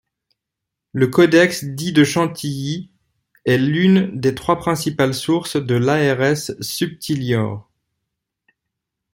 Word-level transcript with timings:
Le 0.93 1.05
Codex 1.09 1.63
dit 1.63 1.93
de 1.93 2.03
Chantilly 2.03 2.89
est 3.45 3.59
l'une 3.59 4.19
des 4.19 4.33
trois 4.33 4.57
principales 4.57 5.13
sources 5.13 5.57
de 5.57 5.75
l'ars 5.75 6.35
subtilior. 6.59 7.69